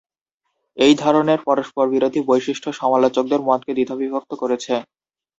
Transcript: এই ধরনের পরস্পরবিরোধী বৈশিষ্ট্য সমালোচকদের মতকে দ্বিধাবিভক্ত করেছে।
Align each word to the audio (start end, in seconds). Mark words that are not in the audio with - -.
এই 0.77 0.93
ধরনের 0.95 1.39
পরস্পরবিরোধী 1.47 2.21
বৈশিষ্ট্য 2.23 2.69
সমালোচকদের 2.79 3.41
মতকে 3.47 3.71
দ্বিধাবিভক্ত 3.77 4.31
করেছে। 4.41 4.73